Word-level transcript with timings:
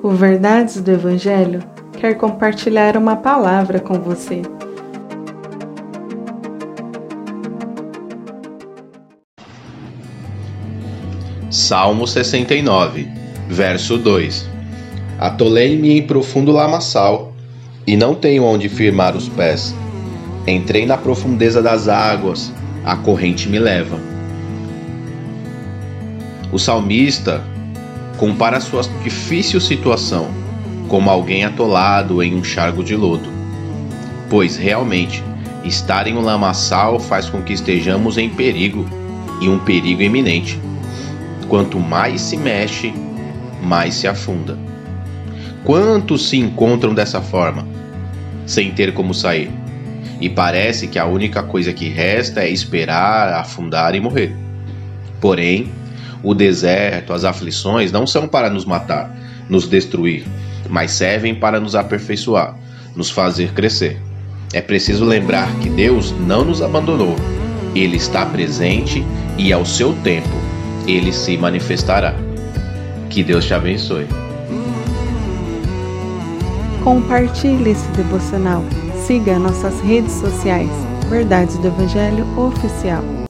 O 0.00 0.10
Verdades 0.10 0.80
do 0.80 0.92
Evangelho 0.92 1.60
quer 1.98 2.14
compartilhar 2.14 2.96
uma 2.96 3.16
palavra 3.16 3.80
com 3.80 3.94
você. 3.94 4.42
Salmo 11.50 12.06
69, 12.06 13.08
verso 13.48 13.98
2 13.98 14.48
Atolei-me 15.18 15.98
em 15.98 16.06
profundo 16.06 16.52
lamaçal, 16.52 17.32
e 17.84 17.96
não 17.96 18.14
tenho 18.14 18.44
onde 18.44 18.68
firmar 18.68 19.16
os 19.16 19.28
pés. 19.28 19.74
Entrei 20.46 20.86
na 20.86 20.96
profundeza 20.96 21.60
das 21.60 21.88
águas, 21.88 22.52
a 22.84 22.94
corrente 22.94 23.48
me 23.48 23.58
leva. 23.58 23.98
O 26.52 26.58
salmista 26.58 27.42
compara 28.18 28.60
sua 28.60 28.82
difícil 29.02 29.60
situação 29.60 30.28
como 30.88 31.08
alguém 31.08 31.44
atolado 31.44 32.22
em 32.22 32.34
um 32.34 32.42
charco 32.42 32.82
de 32.82 32.96
lodo. 32.96 33.28
Pois 34.28 34.56
realmente, 34.56 35.22
estar 35.64 36.06
em 36.06 36.16
um 36.16 36.20
lamaçal 36.20 36.98
faz 36.98 37.30
com 37.30 37.42
que 37.42 37.52
estejamos 37.52 38.18
em 38.18 38.28
perigo 38.28 38.86
e 39.40 39.48
um 39.48 39.58
perigo 39.58 40.02
iminente. 40.02 40.60
Quanto 41.48 41.78
mais 41.78 42.20
se 42.20 42.36
mexe, 42.36 42.92
mais 43.62 43.94
se 43.94 44.08
afunda. 44.08 44.58
Quantos 45.64 46.28
se 46.28 46.38
encontram 46.38 46.94
dessa 46.94 47.20
forma, 47.20 47.66
sem 48.46 48.70
ter 48.72 48.92
como 48.92 49.14
sair? 49.14 49.50
E 50.20 50.28
parece 50.28 50.88
que 50.88 50.98
a 50.98 51.06
única 51.06 51.42
coisa 51.42 51.72
que 51.72 51.88
resta 51.88 52.40
é 52.40 52.50
esperar, 52.50 53.32
afundar 53.34 53.94
e 53.94 54.00
morrer. 54.00 54.34
Porém, 55.20 55.70
o 56.22 56.34
deserto, 56.34 57.12
as 57.12 57.24
aflições 57.24 57.92
não 57.92 58.06
são 58.06 58.26
para 58.26 58.50
nos 58.50 58.64
matar, 58.64 59.14
nos 59.48 59.68
destruir, 59.68 60.24
mas 60.68 60.92
servem 60.92 61.34
para 61.34 61.60
nos 61.60 61.74
aperfeiçoar, 61.74 62.56
nos 62.94 63.10
fazer 63.10 63.52
crescer. 63.52 64.00
É 64.52 64.60
preciso 64.60 65.04
lembrar 65.04 65.48
que 65.60 65.68
Deus 65.68 66.12
não 66.26 66.44
nos 66.44 66.62
abandonou. 66.62 67.16
Ele 67.74 67.96
está 67.96 68.24
presente 68.24 69.04
e 69.36 69.52
ao 69.52 69.64
seu 69.64 69.92
tempo 70.02 70.36
ele 70.86 71.12
se 71.12 71.36
manifestará. 71.36 72.14
Que 73.10 73.22
Deus 73.22 73.44
te 73.44 73.54
abençoe. 73.54 74.06
Compartilhe 76.82 77.70
esse 77.70 77.88
devocional. 77.88 78.64
Siga 79.06 79.38
nossas 79.38 79.80
redes 79.80 80.12
sociais. 80.12 80.70
Verdades 81.10 81.56
do 81.58 81.66
Evangelho 81.66 82.26
Oficial. 82.38 83.18